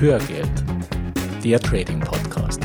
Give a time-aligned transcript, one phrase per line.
[0.00, 0.64] Hörgeld,
[1.42, 2.60] der Trading Podcast.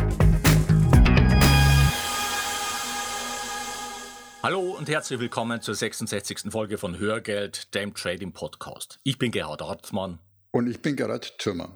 [4.44, 6.52] Hallo und herzlich willkommen zur 66.
[6.52, 9.00] Folge von Hörgeld, dem Trading Podcast.
[9.02, 10.20] Ich bin Gerhard Hartmann.
[10.52, 11.76] Und ich bin Gerhard Thürmann.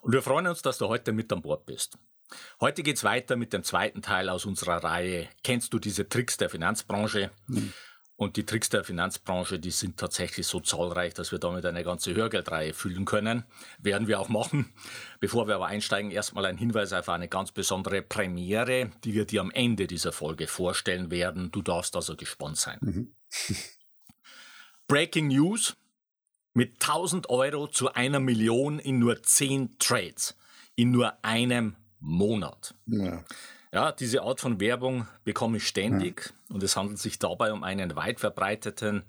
[0.00, 1.98] Und wir freuen uns, dass du heute mit an Bord bist.
[2.62, 6.38] Heute geht es weiter mit dem zweiten Teil aus unserer Reihe Kennst du diese Tricks
[6.38, 7.30] der Finanzbranche?
[7.48, 7.74] Hm.
[8.16, 12.14] Und die Tricks der Finanzbranche, die sind tatsächlich so zahlreich, dass wir damit eine ganze
[12.14, 13.44] Hörgeldreihe füllen können.
[13.78, 14.72] Werden wir auch machen.
[15.18, 19.40] Bevor wir aber einsteigen, erstmal ein Hinweis auf eine ganz besondere Premiere, die wir dir
[19.40, 21.50] am Ende dieser Folge vorstellen werden.
[21.50, 22.78] Du darfst also gespannt sein.
[22.80, 23.16] Mhm.
[24.86, 25.76] Breaking News.
[26.56, 30.36] Mit 1000 Euro zu einer Million in nur 10 Trades.
[30.76, 32.76] In nur einem Monat.
[32.86, 33.24] Ja.
[33.74, 36.54] Ja, diese Art von Werbung bekomme ich ständig ja.
[36.54, 39.02] und es handelt sich dabei um einen weit verbreiteten,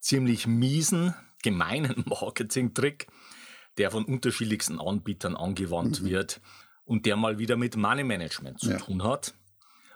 [0.00, 3.08] ziemlich miesen, gemeinen Marketing-Trick,
[3.76, 6.06] der von unterschiedlichsten Anbietern angewandt mhm.
[6.06, 6.40] wird
[6.86, 8.78] und der mal wieder mit Money Management zu ja.
[8.78, 9.34] tun hat.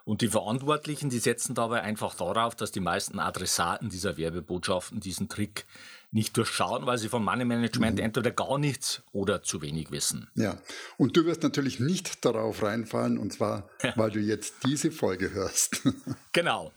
[0.04, 5.30] Und die Verantwortlichen, die setzen dabei einfach darauf, dass die meisten Adressaten dieser Werbebotschaften diesen
[5.30, 5.64] Trick
[6.12, 8.04] nicht durchschauen, weil sie von Money Management mhm.
[8.04, 10.28] entweder gar nichts oder zu wenig wissen.
[10.34, 10.58] Ja,
[10.96, 13.92] und du wirst natürlich nicht darauf reinfallen, und zwar, ja.
[13.96, 15.82] weil du jetzt diese Folge hörst.
[16.32, 16.72] genau.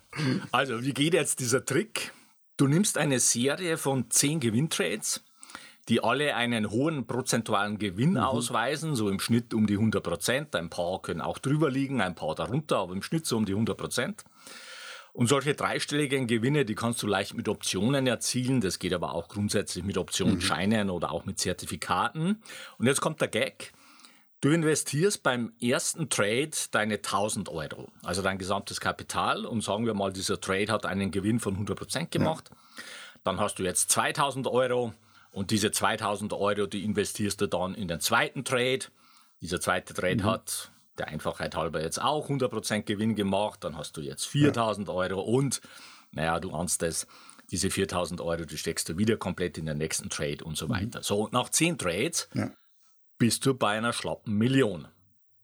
[0.51, 2.11] Also, wie geht jetzt dieser Trick?
[2.57, 5.23] Du nimmst eine Serie von zehn Gewinntrades,
[5.89, 8.17] die alle einen hohen prozentualen Gewinn mhm.
[8.17, 10.55] ausweisen, so im Schnitt um die 100 Prozent.
[10.55, 13.53] Ein paar können auch drüber liegen, ein paar darunter, aber im Schnitt so um die
[13.53, 14.23] 100 Prozent.
[15.14, 18.61] Und solche dreistelligen Gewinne, die kannst du leicht mit Optionen erzielen.
[18.61, 20.94] Das geht aber auch grundsätzlich mit Optionsscheinen mhm.
[20.94, 22.42] oder auch mit Zertifikaten.
[22.80, 23.73] Und jetzt kommt der Gag.
[24.41, 29.45] Du investierst beim ersten Trade deine 1000 Euro, also dein gesamtes Kapital.
[29.45, 32.50] Und sagen wir mal, dieser Trade hat einen Gewinn von 100 Prozent gemacht.
[32.50, 32.84] Ja.
[33.23, 34.94] Dann hast du jetzt 2000 Euro.
[35.31, 38.85] Und diese 2000 Euro, die investierst du dann in den zweiten Trade.
[39.41, 40.23] Dieser zweite Trade mhm.
[40.23, 44.93] hat der Einfachheit halber jetzt auch 100% Gewinn gemacht, dann hast du jetzt 4000 ja.
[44.93, 45.61] Euro und,
[46.11, 47.07] naja, du ahnst es,
[47.51, 50.71] diese 4000 Euro, die steckst du wieder komplett in den nächsten Trade und so mhm.
[50.71, 50.99] weiter.
[50.99, 51.03] Mhm.
[51.03, 52.51] So, nach 10 Trades ja.
[53.17, 54.87] bist du bei einer schlappen Million.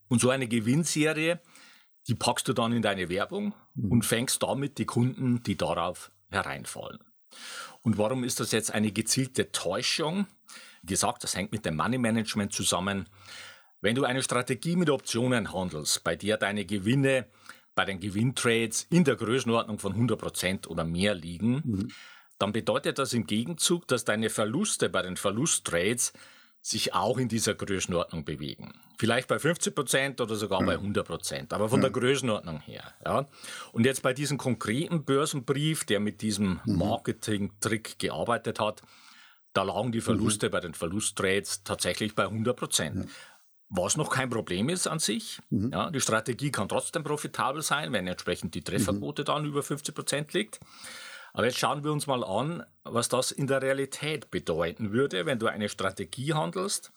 [0.08, 1.40] Und so eine Gewinnserie,
[2.08, 3.92] die packst du dann in deine Werbung mhm.
[3.92, 7.00] und fängst damit die Kunden, die darauf hereinfallen.
[7.82, 10.28] Und warum ist das jetzt eine gezielte Täuschung?
[10.82, 13.08] Wie gesagt, das hängt mit dem Money Management zusammen.
[13.82, 17.28] Wenn du eine Strategie mit Optionen handelst, bei der deine Gewinne
[17.80, 21.92] bei den Gewinntrades in der Größenordnung von 100% oder mehr liegen, mhm.
[22.38, 26.12] dann bedeutet das im Gegenzug, dass deine Verluste bei den Verlusttrades
[26.62, 28.74] sich auch in dieser Größenordnung bewegen.
[28.98, 30.66] Vielleicht bei 50% oder sogar mhm.
[30.66, 31.84] bei 100%, aber von mhm.
[31.84, 32.84] der Größenordnung her.
[33.06, 33.28] Ja.
[33.72, 36.76] Und jetzt bei diesem konkreten Börsenbrief, der mit diesem mhm.
[36.76, 38.82] Marketing-Trick gearbeitet hat,
[39.54, 40.52] da lagen die Verluste mhm.
[40.52, 43.08] bei den Verlusttrades tatsächlich bei 100%.
[43.70, 45.40] Was noch kein Problem ist an sich.
[45.52, 45.72] Mhm.
[45.72, 49.26] Ja, die Strategie kann trotzdem profitabel sein, wenn entsprechend die Trefferquote mhm.
[49.26, 50.60] dann über 50 Prozent liegt.
[51.34, 55.38] Aber jetzt schauen wir uns mal an, was das in der Realität bedeuten würde, wenn
[55.38, 56.92] du eine Strategie handelst,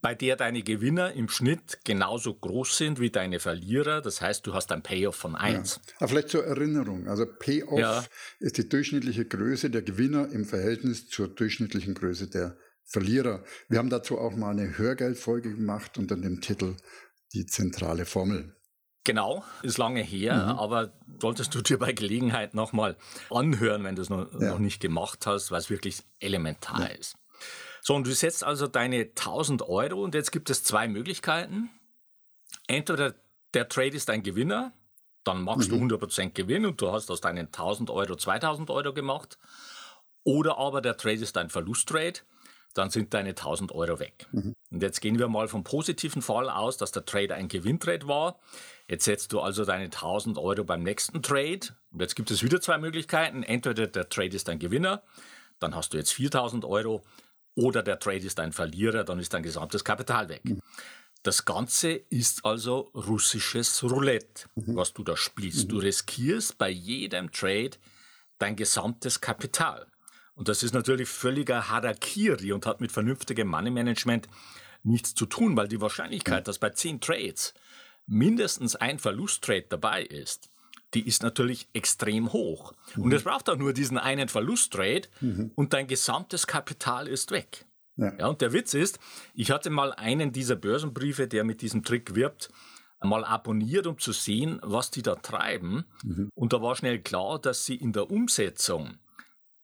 [0.00, 4.00] bei der deine Gewinner im Schnitt genauso groß sind wie deine Verlierer.
[4.00, 5.80] Das heißt, du hast ein Payoff von 1.
[6.00, 6.06] Ja.
[6.06, 7.08] vielleicht zur Erinnerung.
[7.08, 8.04] Also Payoff ja.
[8.38, 12.56] ist die durchschnittliche Größe der Gewinner im Verhältnis zur durchschnittlichen Größe der
[12.88, 13.44] Verlierer.
[13.68, 16.74] Wir haben dazu auch mal eine Hörgeldfolge gemacht unter dem Titel
[17.34, 18.56] Die zentrale Formel.
[19.04, 20.58] Genau, ist lange her, mhm.
[20.58, 22.96] aber solltest du dir bei Gelegenheit nochmal
[23.30, 24.50] anhören, wenn du es noch, ja.
[24.50, 26.86] noch, nicht gemacht hast, weil es wirklich elementar ja.
[26.86, 27.18] ist.
[27.82, 31.68] So, und du setzt also deine 1000 Euro und jetzt gibt es zwei Möglichkeiten.
[32.66, 33.14] Entweder
[33.52, 34.72] der Trade ist ein Gewinner,
[35.24, 35.88] dann machst mhm.
[35.90, 39.38] du 100% Gewinn und du hast aus deinen 1000 Euro 2000 Euro gemacht.
[40.24, 42.20] Oder aber der Trade ist ein Verlusttrade
[42.78, 44.26] dann sind deine 1000 Euro weg.
[44.32, 44.54] Mhm.
[44.70, 48.38] Und jetzt gehen wir mal vom positiven Fall aus, dass der Trade ein Gewinntrade war.
[48.88, 51.60] Jetzt setzt du also deine 1000 Euro beim nächsten Trade.
[51.90, 53.42] Und jetzt gibt es wieder zwei Möglichkeiten.
[53.42, 55.02] Entweder der Trade ist ein Gewinner,
[55.58, 57.02] dann hast du jetzt 4000 Euro,
[57.56, 60.44] oder der Trade ist ein Verlierer, dann ist dein gesamtes Kapital weg.
[60.44, 60.60] Mhm.
[61.24, 64.76] Das Ganze ist also russisches Roulette, mhm.
[64.76, 65.64] was du da spielst.
[65.64, 65.68] Mhm.
[65.68, 67.72] Du riskierst bei jedem Trade
[68.38, 69.88] dein gesamtes Kapital.
[70.38, 74.28] Und das ist natürlich völliger Harakiri und hat mit vernünftigem Money Management
[74.84, 77.54] nichts zu tun, weil die Wahrscheinlichkeit, dass bei zehn Trades
[78.06, 80.48] mindestens ein Verlusttrade dabei ist,
[80.94, 82.72] die ist natürlich extrem hoch.
[82.94, 83.02] Mhm.
[83.02, 85.50] Und es braucht auch nur diesen einen Verlusttrade mhm.
[85.56, 87.64] und dein gesamtes Kapital ist weg.
[87.96, 88.14] Ja.
[88.16, 88.28] ja.
[88.28, 89.00] und der Witz ist,
[89.34, 92.48] ich hatte mal einen dieser Börsenbriefe, der mit diesem Trick wirbt,
[93.02, 95.84] mal abonniert, um zu sehen, was die da treiben.
[96.04, 96.30] Mhm.
[96.36, 98.98] Und da war schnell klar, dass sie in der Umsetzung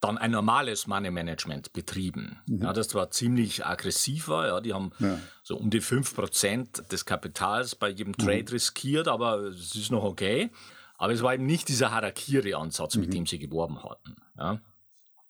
[0.05, 2.39] dann ein normales Money Management betrieben.
[2.47, 2.63] Mhm.
[2.63, 4.47] Ja, das war ziemlich aggressiv war.
[4.47, 5.19] Ja, die haben ja.
[5.43, 8.49] so um die 5% des Kapitals bei jedem Trade mhm.
[8.49, 10.51] riskiert, aber es ist noch okay.
[10.99, 13.01] Aber es war eben nicht dieser Harakiri-Ansatz, mhm.
[13.01, 14.17] mit dem sie geworben hatten.
[14.39, 14.61] Ja.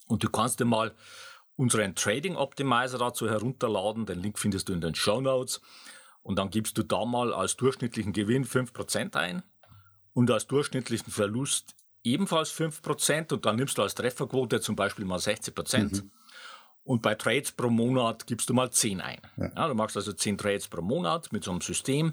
[0.08, 0.92] Und du kannst dir mal
[1.56, 4.06] unseren Trading Optimizer dazu herunterladen.
[4.06, 5.60] Den Link findest du in den Show Notes.
[6.22, 9.44] Und dann gibst du da mal als durchschnittlichen Gewinn 5% ein
[10.14, 15.18] und als durchschnittlichen Verlust ebenfalls 5% und dann nimmst du als Trefferquote zum Beispiel mal
[15.18, 16.02] 60%.
[16.02, 16.10] Mhm.
[16.84, 19.20] Und bei Trades pro Monat gibst du mal 10 ein.
[19.36, 19.50] Ja.
[19.56, 22.12] Ja, du machst also 10 Trades pro Monat mit so einem System,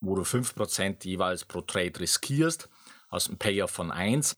[0.00, 2.68] wo du 5% jeweils pro Trade riskierst,
[3.08, 4.36] hast einen Payoff von 1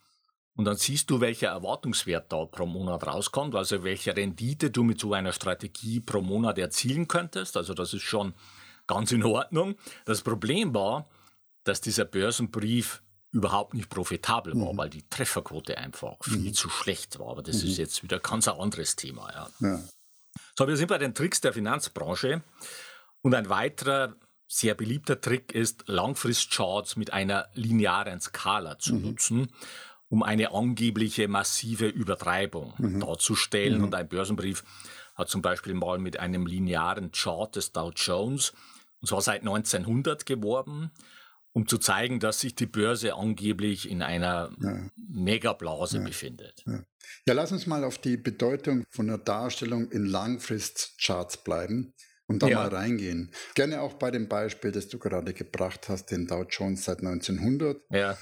[0.55, 5.00] und dann siehst du, welcher Erwartungswert da pro Monat rauskommt, also welche Rendite du mit
[5.00, 7.56] so einer Strategie pro Monat erzielen könntest.
[7.56, 8.35] Also das ist schon
[8.87, 9.76] ganz in Ordnung.
[10.05, 11.08] Das Problem war,
[11.64, 14.77] dass dieser Börsenbrief überhaupt nicht profitabel war, mhm.
[14.77, 16.55] weil die Trefferquote einfach viel mhm.
[16.55, 17.29] zu schlecht war.
[17.29, 17.71] Aber das mhm.
[17.71, 19.31] ist jetzt wieder ganz ein anderes Thema.
[19.32, 19.50] Ja.
[19.61, 19.81] ja.
[20.56, 22.43] So, wir sind bei den Tricks der Finanzbranche.
[23.23, 24.17] Und ein weiterer
[24.49, 29.03] sehr beliebter Trick ist, Langfristcharts mit einer linearen Skala zu mhm.
[29.03, 29.53] nutzen,
[30.09, 33.00] um eine angebliche massive Übertreibung mhm.
[33.00, 33.79] darzustellen.
[33.79, 33.85] Mhm.
[33.85, 34.65] Und ein Börsenbrief
[35.15, 38.53] hat zum Beispiel mal mit einem linearen Chart des Dow Jones,
[39.00, 40.91] und zwar seit 1900 geworben
[41.60, 44.90] um zu zeigen, dass sich die Börse angeblich in einer ja.
[44.96, 46.04] Megablase ja.
[46.04, 46.64] befindet.
[46.66, 46.82] Ja.
[47.26, 51.92] ja, lass uns mal auf die Bedeutung von der Darstellung in Langfristcharts bleiben
[52.26, 52.56] und da ja.
[52.56, 53.30] mal reingehen.
[53.54, 57.76] Gerne auch bei dem Beispiel, das du gerade gebracht hast, den Dow Jones seit 1900.
[57.90, 58.16] Ja.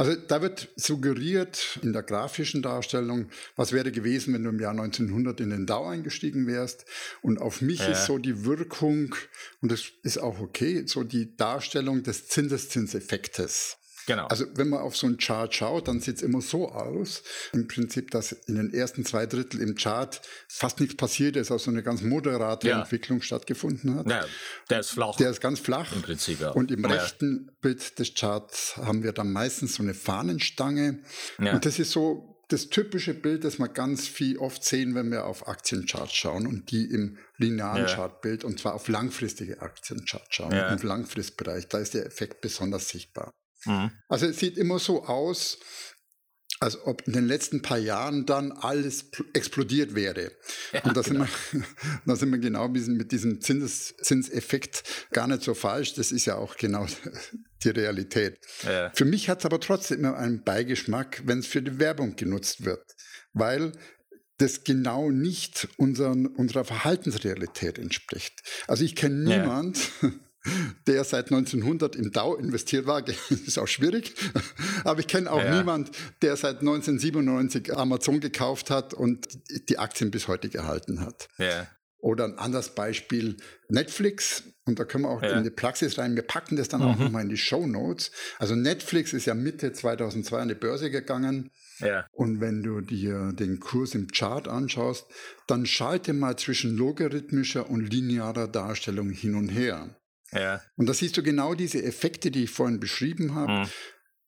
[0.00, 4.70] Also da wird suggeriert in der grafischen Darstellung, was wäre gewesen, wenn du im Jahr
[4.70, 6.86] 1900 in den Dow eingestiegen wärst.
[7.20, 7.88] Und auf mich ja.
[7.88, 9.14] ist so die Wirkung,
[9.60, 13.76] und das ist auch okay, so die Darstellung des Zinseszinseffektes.
[14.10, 14.26] Genau.
[14.26, 17.22] Also wenn man auf so einen Chart schaut, dann sieht es immer so aus,
[17.52, 21.70] im Prinzip, dass in den ersten zwei Drittel im Chart fast nichts passiert ist, also
[21.70, 22.80] eine ganz moderate ja.
[22.80, 24.10] Entwicklung stattgefunden hat.
[24.10, 24.24] Ja,
[24.68, 25.16] der ist flach.
[25.16, 25.92] Der ist ganz flach.
[25.92, 26.50] Im Prinzip, ja.
[26.50, 26.90] Und im ja.
[26.90, 30.98] rechten Bild des Charts haben wir dann meistens so eine Fahnenstange.
[31.38, 31.52] Ja.
[31.52, 35.24] Und das ist so das typische Bild, das wir ganz viel oft sehen, wenn wir
[35.24, 37.94] auf Aktiencharts schauen und die im linearen ja.
[37.94, 40.68] Chartbild und zwar auf langfristige Aktiencharts schauen, ja.
[40.68, 41.68] im Langfristbereich.
[41.68, 43.30] Da ist der Effekt besonders sichtbar.
[43.64, 43.90] Mhm.
[44.08, 45.58] Also es sieht immer so aus,
[46.60, 50.30] als ob in den letzten paar Jahren dann alles explodiert wäre.
[50.72, 51.24] Ja, und da, genau.
[51.50, 51.64] sind
[52.04, 55.94] wir, sind wir genau mit diesem Zins, Zinseffekt gar nicht so falsch.
[55.94, 56.86] Das ist ja auch genau
[57.64, 58.38] die Realität.
[58.62, 58.90] Ja.
[58.94, 62.64] Für mich hat es aber trotzdem immer einen Beigeschmack, wenn es für die Werbung genutzt
[62.66, 62.84] wird.
[63.32, 63.72] Weil
[64.36, 68.42] das genau nicht unseren, unserer Verhaltensrealität entspricht.
[68.66, 70.10] Also ich kenne niemand, ja.
[70.86, 74.14] der seit 1900 im Dow investiert war, ist auch schwierig.
[74.84, 75.58] Aber ich kenne auch ja.
[75.58, 75.90] niemand,
[76.22, 79.28] der seit 1997 Amazon gekauft hat und
[79.68, 81.28] die Aktien bis heute gehalten hat.
[81.38, 81.66] Ja.
[81.98, 83.36] Oder ein anderes Beispiel,
[83.68, 84.44] Netflix.
[84.64, 85.36] Und da können wir auch ja.
[85.36, 86.16] in die Praxis rein.
[86.16, 86.86] Wir packen das dann mhm.
[86.86, 88.10] auch nochmal in die Show Notes.
[88.38, 91.50] Also Netflix ist ja Mitte 2002 an die Börse gegangen.
[91.80, 92.06] Ja.
[92.12, 95.06] Und wenn du dir den Kurs im Chart anschaust,
[95.46, 99.99] dann schalte mal zwischen logarithmischer und linearer Darstellung hin und her.
[100.32, 100.62] Ja.
[100.76, 103.52] Und da siehst du genau diese Effekte, die ich vorhin beschrieben habe.
[103.52, 103.68] Mhm.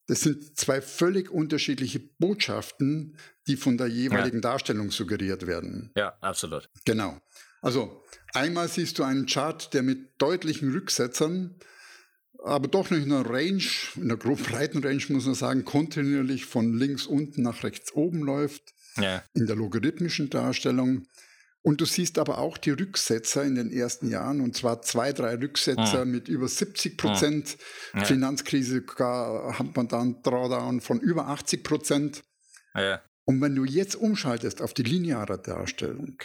[0.07, 3.17] Das sind zwei völlig unterschiedliche Botschaften,
[3.47, 4.43] die von der jeweiligen ja.
[4.43, 5.93] Darstellung suggeriert werden.
[5.97, 6.69] Ja, absolut.
[6.85, 7.21] Genau.
[7.61, 8.03] Also
[8.35, 11.57] einmal siehst du einen Chart, der mit deutlichen Rücksetzern,
[12.45, 13.63] aber doch noch in einer Range,
[13.97, 18.23] in einer grob breiten Range muss man sagen, kontinuierlich von links unten nach rechts oben
[18.23, 18.75] läuft.
[18.97, 19.23] Ja.
[19.35, 21.07] In der logarithmischen Darstellung
[21.63, 25.37] und du siehst aber auch die Rücksetzer in den ersten Jahren, und zwar zwei, drei
[25.37, 26.05] Rücksetzer ja.
[26.05, 27.57] mit über 70 Prozent.
[27.95, 28.05] Ja.
[28.05, 32.23] Finanzkrise hat man dann Drawdown von über 80 Prozent.
[32.75, 33.01] Ja.
[33.25, 36.17] Und wenn du jetzt umschaltest auf die lineare Darstellung,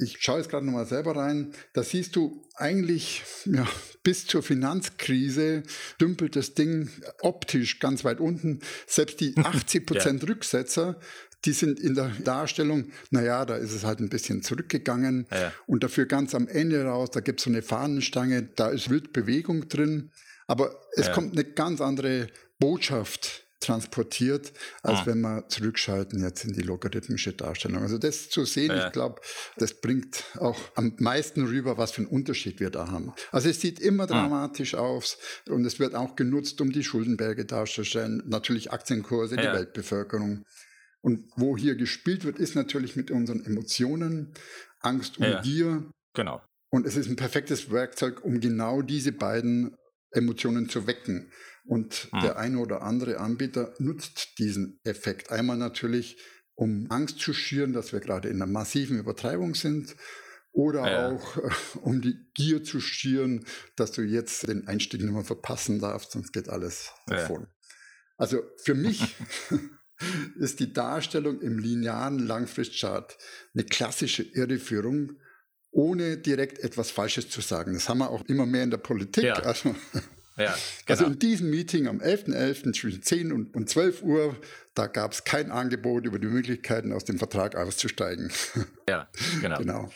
[0.00, 3.66] ich schaue jetzt gerade nochmal selber rein, da siehst du eigentlich ja,
[4.02, 5.62] bis zur Finanzkrise
[6.00, 6.90] dümpelt das Ding
[7.20, 8.60] optisch ganz weit unten.
[8.86, 10.98] Selbst die 80 Prozent Rücksetzer
[11.44, 15.26] die sind in der Darstellung, naja, da ist es halt ein bisschen zurückgegangen.
[15.30, 15.52] Ja.
[15.66, 19.68] Und dafür ganz am Ende raus, da gibt es so eine Fahnenstange, da ist Wildbewegung
[19.68, 20.10] drin.
[20.46, 21.12] Aber es ja.
[21.14, 22.26] kommt eine ganz andere
[22.58, 24.52] Botschaft transportiert,
[24.82, 25.06] als ah.
[25.06, 27.82] wenn wir zurückschalten jetzt in die logarithmische Darstellung.
[27.82, 28.86] Also das zu sehen, ja.
[28.86, 29.20] ich glaube,
[29.56, 33.12] das bringt auch am meisten rüber, was für einen Unterschied wir da haben.
[33.30, 34.06] Also es sieht immer ah.
[34.06, 39.42] dramatisch aus und es wird auch genutzt, um die Schuldenberge darzustellen, natürlich Aktienkurse, ja.
[39.42, 40.44] die Weltbevölkerung.
[41.02, 44.34] Und wo hier gespielt wird, ist natürlich mit unseren Emotionen,
[44.80, 45.84] Angst um ja, Gier.
[46.14, 46.42] Genau.
[46.70, 49.76] Und es ist ein perfektes Werkzeug, um genau diese beiden
[50.12, 51.30] Emotionen zu wecken.
[51.64, 52.20] Und hm.
[52.20, 55.30] der eine oder andere Anbieter nutzt diesen Effekt.
[55.30, 56.18] Einmal natürlich,
[56.54, 59.96] um Angst zu schüren, dass wir gerade in einer massiven Übertreibung sind
[60.52, 61.08] oder ja.
[61.08, 61.50] auch äh,
[61.82, 63.44] um die Gier zu schüren,
[63.76, 67.42] dass du jetzt den Einstieg nicht mehr verpassen darfst, sonst geht alles davon.
[67.42, 67.48] Ja.
[68.16, 69.16] Also für mich
[70.38, 73.16] ist die Darstellung im linearen Langfristchart
[73.54, 75.12] eine klassische Irreführung,
[75.70, 77.74] ohne direkt etwas Falsches zu sagen.
[77.74, 79.24] Das haben wir auch immer mehr in der Politik.
[79.24, 79.34] Ja.
[79.34, 79.74] Also,
[80.40, 81.00] ja, also genau.
[81.00, 82.34] also in diesem Meeting am 11.11.
[82.34, 82.80] .11.
[82.80, 84.36] zwischen 10 und, und 12 Uhr,
[84.74, 88.32] da gab es kein Angebot über die Möglichkeiten, aus dem Vertrag auszusteigen.
[88.88, 89.08] Ja,
[89.40, 89.58] genau.
[89.58, 89.90] genau.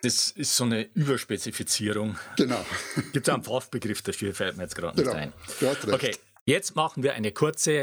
[0.00, 2.16] Das ist so eine Überspezifizierung.
[2.36, 2.64] Genau.
[3.12, 5.14] Gibt es einen Fachbegriff dafür, fällt mir jetzt gerade genau.
[5.14, 5.92] nicht ein.
[5.92, 7.82] Okay, jetzt machen wir eine kurze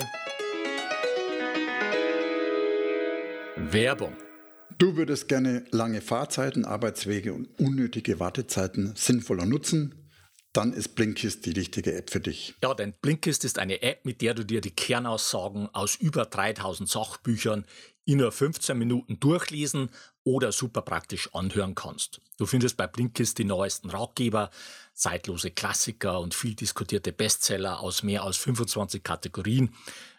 [3.56, 4.16] Werbung.
[4.78, 9.99] Du würdest gerne lange Fahrzeiten, Arbeitswege und unnötige Wartezeiten sinnvoller nutzen?
[10.54, 12.56] Dann ist Blinkist die richtige App für dich.
[12.64, 16.90] Ja, denn Blinkist ist eine App, mit der du dir die Kernaussagen aus über 3000
[16.90, 17.66] Sachbüchern
[18.06, 19.92] in nur 15 Minuten durchlesen
[20.24, 22.20] oder super praktisch anhören kannst.
[22.38, 24.50] Du findest bei Blinkist die neuesten Ratgeber,
[24.94, 29.76] zeitlose Klassiker und viel diskutierte Bestseller aus mehr als 25 Kategorien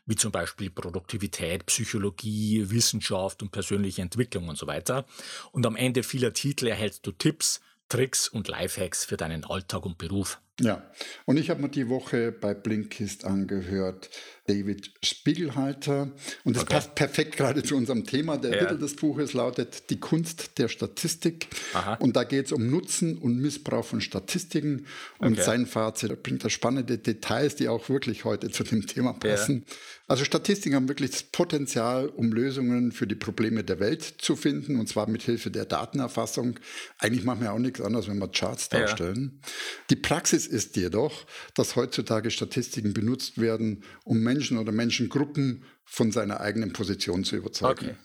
[0.07, 5.07] wie zum Beispiel Produktivität, Psychologie, Wissenschaft und persönliche Entwicklung und so weiter.
[5.53, 7.61] Und am Ende vieler Titel erhältst du Tipps,
[7.91, 10.41] Tricks und Lifehacks für deinen Alltag und Beruf.
[10.61, 10.83] Ja,
[11.25, 14.11] und ich habe mir die Woche bei Blinkist angehört,
[14.51, 16.11] David Spiegelhalter.
[16.45, 16.75] Und das okay.
[16.75, 18.37] passt perfekt gerade zu unserem Thema.
[18.37, 18.59] Der ja.
[18.59, 21.49] Titel des Buches lautet Die Kunst der Statistik.
[21.73, 21.95] Aha.
[21.95, 24.87] Und da geht es um Nutzen und Missbrauch von Statistiken.
[25.19, 25.43] Und okay.
[25.43, 29.65] sein Fazit bringt da spannende Details, die auch wirklich heute zu dem Thema passen.
[29.67, 29.75] Ja.
[30.09, 34.81] Also Statistiken haben wirklich das Potenzial, um Lösungen für die Probleme der Welt zu finden.
[34.81, 36.59] Und zwar mit Hilfe der Datenerfassung.
[36.99, 39.39] Eigentlich machen wir auch nichts anderes, wenn wir Charts darstellen.
[39.41, 39.49] Ja.
[39.91, 46.41] Die Praxis ist jedoch, dass heutzutage Statistiken benutzt werden, um Menschen oder Menschengruppen von seiner
[46.41, 47.91] eigenen Position zu überzeugen.
[47.91, 47.97] Okay.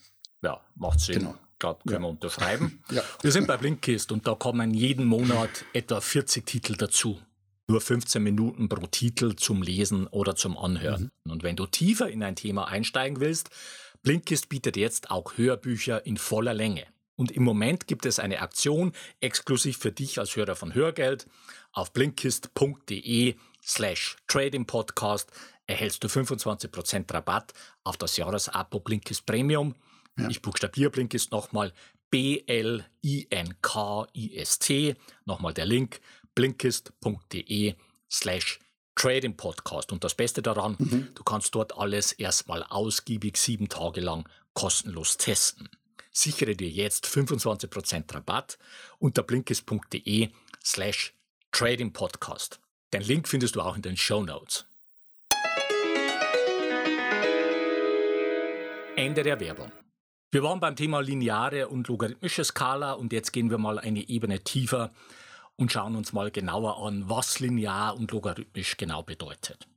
[0.43, 1.19] Ja, macht Sinn.
[1.19, 1.35] Genau.
[1.57, 2.07] Glaube, können ja.
[2.07, 2.83] wir unterschreiben.
[2.91, 3.01] ja.
[3.21, 7.19] Wir sind bei Blinkist und da kommen jeden Monat etwa 40 Titel dazu.
[7.67, 11.09] Nur 15 Minuten pro Titel zum Lesen oder zum Anhören.
[11.23, 11.31] Mhm.
[11.31, 13.49] Und wenn du tiefer in ein Thema einsteigen willst,
[14.03, 16.85] Blinkist bietet jetzt auch Hörbücher in voller Länge.
[17.15, 18.91] Und im Moment gibt es eine Aktion
[19.21, 21.27] exklusiv für dich als Hörer von Hörgeld.
[21.71, 25.31] Auf blinkist.de slash Trading Podcast
[25.67, 27.53] erhältst du 25% Rabatt
[27.83, 29.75] auf das Jahresabo Blinkist Premium.
[30.17, 30.29] Ja.
[30.29, 31.73] Ich buchstabiere Blinkist nochmal
[32.09, 32.85] B-L-I-N-K-I-S-T.
[35.25, 35.99] Nochmal der Link
[36.35, 37.75] blinkist.de
[38.09, 38.59] slash
[38.95, 39.91] Trading Podcast.
[39.91, 41.09] Und das Beste daran, mhm.
[41.15, 45.69] du kannst dort alles erstmal ausgiebig sieben Tage lang kostenlos testen.
[46.17, 48.57] Sichere dir jetzt 25% Rabatt
[48.99, 50.29] unter blinkist.de
[50.63, 51.13] slash
[51.51, 52.61] Trading Podcast.
[52.93, 54.65] Den Link findest du auch in den Show Notes.
[58.95, 59.73] Ende der Werbung.
[60.31, 64.39] Wir waren beim Thema lineare und logarithmische Skala und jetzt gehen wir mal eine Ebene
[64.39, 64.93] tiefer
[65.57, 69.67] und schauen uns mal genauer an, was linear und logarithmisch genau bedeutet.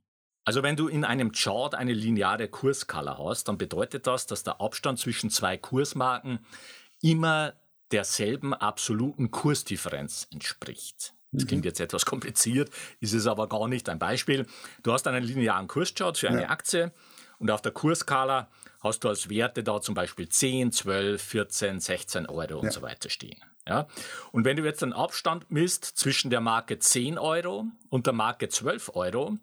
[0.49, 4.59] Also wenn du in einem Chart eine lineare Kursskala hast, dann bedeutet das, dass der
[4.59, 6.39] Abstand zwischen zwei Kursmarken
[7.03, 7.53] immer
[7.91, 11.13] derselben absoluten Kursdifferenz entspricht.
[11.31, 11.67] Das klingt mhm.
[11.67, 13.89] jetzt etwas kompliziert, ist es aber gar nicht.
[13.89, 14.47] Ein Beispiel,
[14.81, 16.49] du hast einen linearen Kurschart für eine ja.
[16.49, 16.91] Aktie
[17.37, 22.25] und auf der Kursskala hast du als Werte da zum Beispiel 10, 12, 14, 16
[22.25, 22.71] Euro und ja.
[22.71, 23.37] so weiter stehen.
[23.67, 23.87] Ja?
[24.31, 28.49] Und wenn du jetzt den Abstand misst zwischen der Marke 10 Euro und der Marke
[28.49, 29.37] 12 Euro,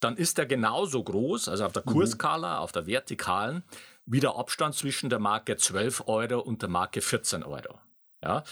[0.00, 1.82] dann ist er genauso groß, also auf der.
[1.82, 2.62] Kurskala, mhm.
[2.62, 3.62] auf der vertikalen,
[4.06, 7.78] wie der Abstand zwischen der Marke 12 Euro und der Marke 14 Euro.
[8.22, 8.44] Ja?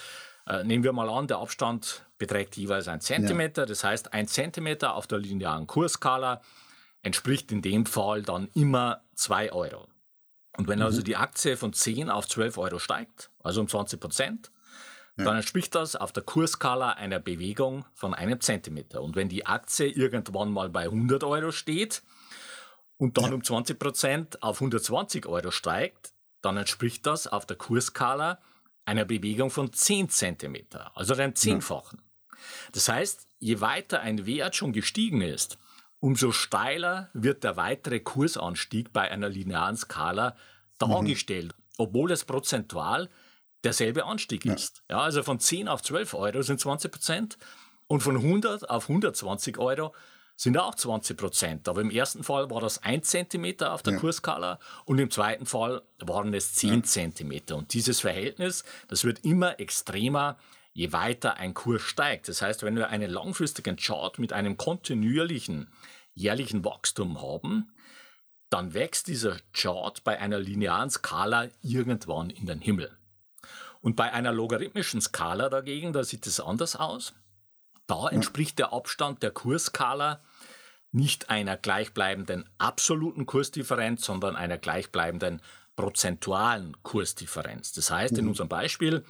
[0.47, 3.63] Äh, nehmen wir mal an, der Abstand beträgt jeweils ein Zentimeter.
[3.63, 3.67] Ja.
[3.67, 6.41] Das heißt, ein Zentimeter auf der linearen Kurskala
[7.03, 9.89] entspricht in dem Fall dann immer 2 Euro.
[10.57, 10.99] Und wenn also mhm.
[10.99, 14.51] also die Aktie von 10 auf 12 Euro steigt, also um 20 Prozent,
[15.16, 15.25] ja.
[15.25, 19.02] dann entspricht das auf der Kurskala einer Bewegung von einem Zentimeter.
[19.02, 22.02] Und wenn die Aktie irgendwann mal bei 100 Euro steht
[22.97, 23.35] und dann ja.
[23.35, 28.38] um 20 Prozent auf 120 Euro steigt, dann entspricht das auf der Kurskala
[28.85, 32.00] einer Bewegung von 10 Zentimeter, also einem Zehnfachen.
[32.00, 32.38] Ja.
[32.73, 35.59] Das heißt, je weiter ein Wert schon gestiegen ist,
[36.00, 40.37] umso steiler wird der weitere Kursanstieg bei einer linearen Skala
[40.78, 41.75] dargestellt, mhm.
[41.78, 43.09] obwohl es prozentual
[43.64, 44.54] derselbe Anstieg ja.
[44.54, 44.83] ist.
[44.90, 47.38] Ja, also von 10 auf 12 Euro sind 20 Prozent
[47.87, 49.95] und von 100 auf 120 Euro
[50.37, 51.69] sind auch 20 Prozent.
[51.69, 53.99] Aber im ersten Fall war das 1 Zentimeter auf der ja.
[53.99, 56.83] Kurskala und im zweiten Fall waren es 10 ja.
[56.83, 57.57] Zentimeter.
[57.57, 60.37] Und dieses Verhältnis, das wird immer extremer,
[60.73, 62.28] je weiter ein Kurs steigt.
[62.28, 65.69] Das heißt, wenn wir einen langfristigen Chart mit einem kontinuierlichen
[66.14, 67.73] jährlichen Wachstum haben,
[68.50, 72.90] dann wächst dieser Chart bei einer linearen Skala irgendwann in den Himmel.
[73.83, 77.15] Und bei einer logarithmischen Skala dagegen, da sieht es anders aus.
[77.87, 80.21] Da entspricht der Abstand der Kursskala
[80.93, 85.43] nicht einer gleichbleibenden absoluten Kursdifferenz, sondern einer gleichbleibenden
[85.75, 87.73] prozentualen Kursdifferenz.
[87.73, 88.31] Das heißt, in mhm.
[88.31, 89.05] unserem Beispiel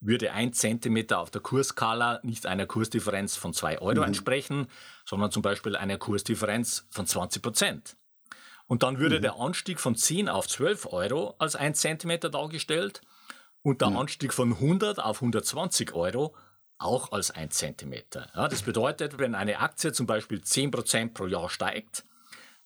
[0.00, 4.08] würde ein Zentimeter auf der Kursskala nicht einer Kursdifferenz von 2 Euro mhm.
[4.08, 4.66] entsprechen,
[5.04, 7.96] sondern zum Beispiel einer Kursdifferenz von 20 Prozent.
[8.66, 9.22] Und dann würde mhm.
[9.22, 13.02] der Anstieg von 10 auf 12 Euro als 1 Zentimeter dargestellt
[13.66, 13.88] und der.
[13.96, 16.36] Anstieg von 100 auf 120 Euro
[16.78, 18.30] auch als 1 Zentimeter.
[18.32, 22.04] Ja, das bedeutet, wenn eine Aktie zum Beispiel 10% pro Jahr steigt,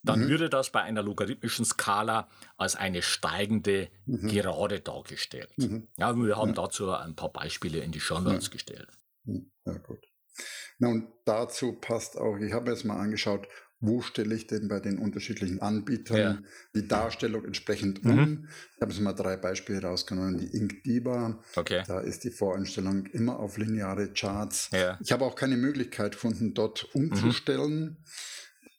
[0.02, 0.28] dann mhm.
[0.28, 2.28] würde das bei einer logarithmischen Skala
[2.58, 4.28] als eine steigende mhm.
[4.28, 5.50] Gerade dargestellt.
[5.56, 5.88] Mhm.
[5.96, 6.54] Ja, wir haben ja.
[6.54, 8.52] dazu ein paar Beispiele in die Show Notes ja.
[8.52, 8.88] gestellt.
[9.24, 9.50] Mhm.
[9.64, 10.04] Ja, gut.
[10.78, 13.48] Na, und dazu passt auch, ich habe jetzt mal angeschaut,
[13.80, 16.38] wo stelle ich denn bei den unterschiedlichen Anbietern ja.
[16.74, 18.10] die Darstellung entsprechend mhm.
[18.10, 18.48] um.
[18.76, 20.38] Ich habe jetzt mal drei Beispiele rausgenommen.
[20.38, 21.82] Die InkDiba, okay.
[21.86, 24.70] da ist die Voreinstellung immer auf lineare Charts.
[24.72, 24.98] Ja.
[25.02, 27.80] Ich habe auch keine Möglichkeit gefunden, dort umzustellen.
[27.80, 27.96] Mhm.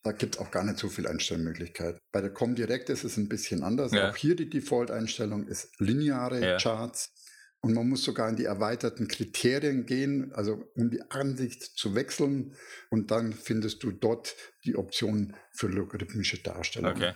[0.03, 1.99] Da gibt es auch gar nicht so viel Einstellmöglichkeit.
[2.11, 3.91] Bei der Comdirect ist es ein bisschen anders.
[3.91, 4.09] Ja.
[4.09, 7.13] Auch hier die Default-Einstellung ist lineare Charts.
[7.61, 12.55] Und man muss sogar in die erweiterten Kriterien gehen, also um die Ansicht zu wechseln.
[12.89, 16.93] Und dann findest du dort die Option für logarithmische Darstellung.
[16.93, 17.13] Okay.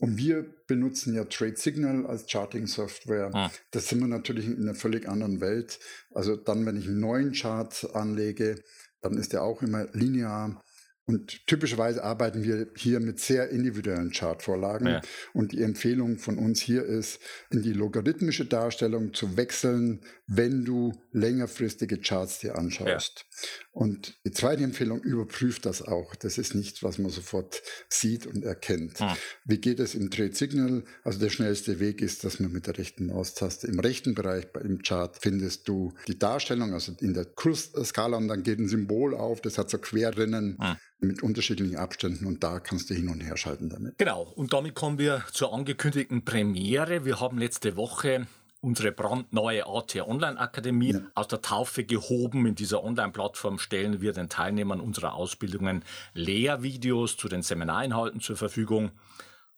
[0.00, 3.30] Und wir benutzen ja Trade Signal als Charting-Software.
[3.32, 3.50] Ah.
[3.70, 5.78] Das sind wir natürlich in einer völlig anderen Welt.
[6.12, 8.62] Also dann, wenn ich einen neuen Chart anlege,
[9.00, 10.63] dann ist der auch immer linear.
[11.06, 14.86] Und typischerweise arbeiten wir hier mit sehr individuellen Chartvorlagen.
[14.86, 15.00] Ja.
[15.34, 17.20] Und die Empfehlung von uns hier ist,
[17.50, 23.26] in die logarithmische Darstellung zu wechseln, wenn du längerfristige Charts dir anschaust.
[23.30, 23.63] Ja.
[23.74, 26.14] Und die zweite Empfehlung, überprüft das auch.
[26.14, 29.00] Das ist nichts, was man sofort sieht und erkennt.
[29.00, 29.16] Ja.
[29.44, 30.84] Wie geht es im Trade Signal?
[31.02, 34.82] Also der schnellste Weg ist, dass man mit der rechten Maustaste im rechten Bereich im
[34.82, 39.40] Chart findest du die Darstellung, also in der Kursskala und dann geht ein Symbol auf,
[39.40, 40.56] das hat so Querrinnen
[41.00, 43.98] mit unterschiedlichen Abständen und da kannst du hin und her schalten damit.
[43.98, 47.04] Genau, und damit kommen wir zur angekündigten Premiere.
[47.04, 48.28] Wir haben letzte Woche
[48.64, 51.00] unsere brandneue AT Online Akademie ja.
[51.14, 52.46] aus der Taufe gehoben.
[52.46, 58.90] In dieser Online-Plattform stellen wir den Teilnehmern unserer Ausbildungen Lehrvideos zu den Seminarinhalten zur Verfügung.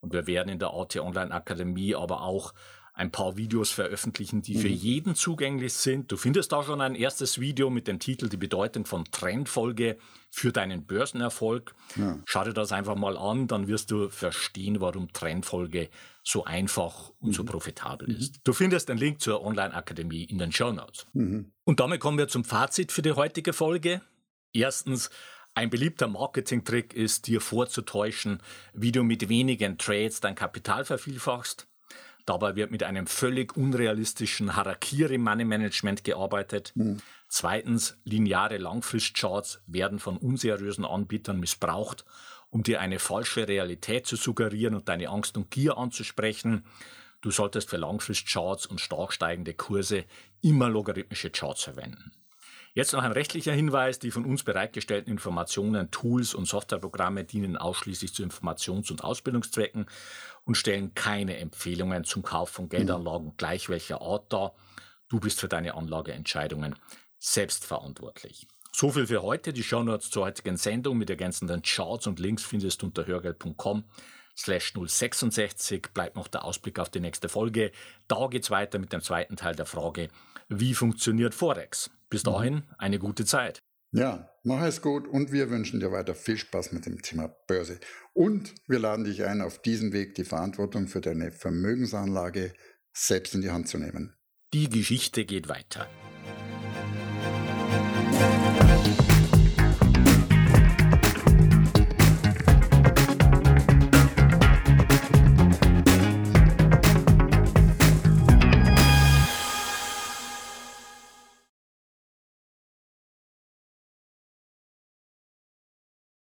[0.01, 2.53] Und wir werden in der AT Online Akademie aber auch
[2.97, 4.61] ein paar Videos veröffentlichen, die mhm.
[4.61, 6.11] für jeden zugänglich sind.
[6.11, 9.99] Du findest da schon ein erstes Video mit dem Titel Die Bedeutung von Trendfolge
[10.31, 11.75] für deinen Börsenerfolg.
[11.97, 12.19] Ja.
[12.25, 15.91] Schau dir das einfach mal an, dann wirst du verstehen, warum Trendfolge
[16.25, 17.33] so einfach und mhm.
[17.35, 18.17] so profitabel mhm.
[18.17, 18.41] ist.
[18.45, 21.07] Du findest den Link zur Online-Akademie in den Show Notes.
[21.13, 21.53] Mhm.
[21.65, 24.01] Und damit kommen wir zum Fazit für die heutige Folge.
[24.55, 25.11] Erstens,
[25.53, 28.41] ein beliebter Marketing-Trick ist, dir vorzutäuschen,
[28.73, 31.69] wie du mit wenigen Trades dein Kapital vervielfachst.
[32.27, 36.73] Dabei wird mit einem völlig unrealistischen Harakiri-Money-Management gearbeitet.
[36.75, 36.99] Mhm.
[37.29, 42.05] Zweitens, lineare Langfristcharts werden von unseriösen Anbietern missbraucht,
[42.51, 46.65] um dir eine falsche Realität zu suggerieren und deine Angst und Gier anzusprechen.
[47.21, 50.05] Du solltest für Langfristcharts und stark steigende Kurse
[50.43, 52.13] immer logarithmische Charts verwenden.
[52.77, 53.99] Jetzt noch ein rechtlicher Hinweis.
[54.01, 59.87] Die von uns bereitgestellten Informationen, Tools und Softwareprogramme dienen ausschließlich zu Informations- und Ausbildungszwecken
[60.45, 64.55] und stellen keine Empfehlungen zum Kauf von Geldanlagen gleich welcher Art dar.
[65.09, 66.75] Du bist für deine Anlageentscheidungen
[67.19, 68.47] selbstverantwortlich.
[68.73, 69.55] So viel für heute.
[69.55, 73.85] Die Shownotes zur heutigen Sendung mit ergänzenden Charts und Links findest du unter hörgeld.com
[74.37, 75.95] slash 066.
[75.95, 77.73] Bleibt noch der Ausblick auf die nächste Folge.
[78.07, 80.11] Da geht's weiter mit dem zweiten Teil der Frage,
[80.51, 81.91] wie funktioniert Forex?
[82.11, 82.31] Bis mhm.
[82.31, 83.63] dahin eine gute Zeit.
[83.93, 87.79] Ja, mach es gut und wir wünschen dir weiter viel Spaß mit dem Thema Börse.
[88.13, 92.53] Und wir laden dich ein, auf diesem Weg die Verantwortung für deine Vermögensanlage
[92.93, 94.15] selbst in die Hand zu nehmen.
[94.53, 95.89] Die Geschichte geht weiter.